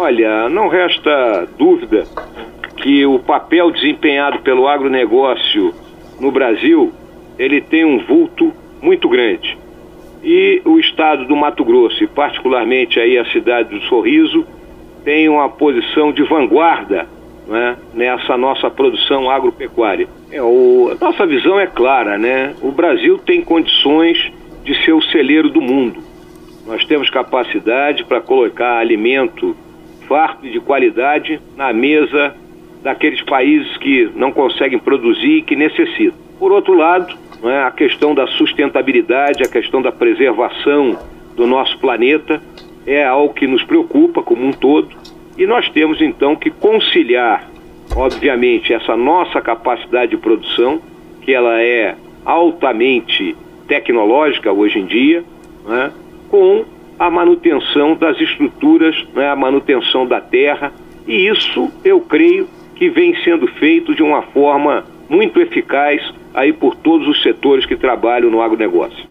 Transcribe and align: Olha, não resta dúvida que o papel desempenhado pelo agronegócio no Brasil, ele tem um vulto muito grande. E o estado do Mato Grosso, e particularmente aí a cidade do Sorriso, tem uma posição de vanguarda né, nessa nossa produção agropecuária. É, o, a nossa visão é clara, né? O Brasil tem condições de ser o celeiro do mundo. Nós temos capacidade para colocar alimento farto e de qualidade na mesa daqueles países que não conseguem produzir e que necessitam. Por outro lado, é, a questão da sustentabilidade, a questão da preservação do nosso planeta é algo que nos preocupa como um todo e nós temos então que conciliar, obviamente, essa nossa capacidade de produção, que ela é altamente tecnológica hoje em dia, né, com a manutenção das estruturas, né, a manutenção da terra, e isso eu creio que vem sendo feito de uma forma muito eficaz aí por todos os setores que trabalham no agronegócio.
Olha, 0.00 0.48
não 0.48 0.68
resta 0.68 1.48
dúvida 1.58 2.04
que 2.76 3.04
o 3.04 3.18
papel 3.18 3.72
desempenhado 3.72 4.38
pelo 4.42 4.68
agronegócio 4.68 5.74
no 6.20 6.30
Brasil, 6.30 6.92
ele 7.36 7.60
tem 7.60 7.84
um 7.84 7.98
vulto 8.06 8.52
muito 8.80 9.08
grande. 9.08 9.58
E 10.22 10.62
o 10.64 10.78
estado 10.78 11.24
do 11.24 11.34
Mato 11.34 11.64
Grosso, 11.64 12.04
e 12.04 12.06
particularmente 12.06 13.00
aí 13.00 13.18
a 13.18 13.24
cidade 13.32 13.70
do 13.70 13.80
Sorriso, 13.86 14.46
tem 15.04 15.28
uma 15.28 15.48
posição 15.48 16.12
de 16.12 16.22
vanguarda 16.22 17.08
né, 17.48 17.76
nessa 17.92 18.36
nossa 18.36 18.70
produção 18.70 19.28
agropecuária. 19.28 20.06
É, 20.30 20.40
o, 20.40 20.92
a 20.92 21.04
nossa 21.04 21.26
visão 21.26 21.58
é 21.58 21.66
clara, 21.66 22.16
né? 22.16 22.54
O 22.62 22.70
Brasil 22.70 23.18
tem 23.18 23.42
condições 23.42 24.30
de 24.62 24.80
ser 24.84 24.92
o 24.92 25.02
celeiro 25.02 25.50
do 25.50 25.60
mundo. 25.60 25.98
Nós 26.64 26.84
temos 26.84 27.10
capacidade 27.10 28.04
para 28.04 28.20
colocar 28.20 28.78
alimento 28.78 29.56
farto 30.08 30.46
e 30.46 30.50
de 30.50 30.60
qualidade 30.60 31.40
na 31.56 31.72
mesa 31.72 32.34
daqueles 32.82 33.22
países 33.22 33.76
que 33.76 34.10
não 34.14 34.32
conseguem 34.32 34.78
produzir 34.78 35.38
e 35.38 35.42
que 35.42 35.54
necessitam. 35.54 36.18
Por 36.38 36.52
outro 36.52 36.74
lado, 36.74 37.14
é, 37.42 37.62
a 37.62 37.70
questão 37.70 38.14
da 38.14 38.26
sustentabilidade, 38.26 39.42
a 39.42 39.48
questão 39.48 39.82
da 39.82 39.92
preservação 39.92 40.98
do 41.36 41.46
nosso 41.46 41.78
planeta 41.78 42.42
é 42.86 43.04
algo 43.04 43.34
que 43.34 43.46
nos 43.46 43.62
preocupa 43.62 44.22
como 44.22 44.44
um 44.44 44.52
todo 44.52 44.96
e 45.36 45.46
nós 45.46 45.68
temos 45.70 46.00
então 46.00 46.34
que 46.34 46.50
conciliar, 46.50 47.48
obviamente, 47.94 48.72
essa 48.72 48.96
nossa 48.96 49.40
capacidade 49.40 50.10
de 50.10 50.16
produção, 50.16 50.80
que 51.22 51.32
ela 51.32 51.62
é 51.62 51.94
altamente 52.24 53.36
tecnológica 53.68 54.52
hoje 54.52 54.80
em 54.80 54.86
dia, 54.86 55.22
né, 55.64 55.92
com 56.28 56.64
a 56.98 57.10
manutenção 57.10 57.94
das 57.94 58.20
estruturas, 58.20 58.96
né, 59.14 59.28
a 59.28 59.36
manutenção 59.36 60.06
da 60.06 60.20
terra, 60.20 60.72
e 61.06 61.28
isso 61.28 61.70
eu 61.84 62.00
creio 62.00 62.48
que 62.74 62.90
vem 62.90 63.14
sendo 63.22 63.46
feito 63.46 63.94
de 63.94 64.02
uma 64.02 64.22
forma 64.22 64.84
muito 65.08 65.40
eficaz 65.40 66.02
aí 66.34 66.52
por 66.52 66.74
todos 66.74 67.08
os 67.08 67.22
setores 67.22 67.64
que 67.64 67.76
trabalham 67.76 68.30
no 68.30 68.42
agronegócio. 68.42 69.06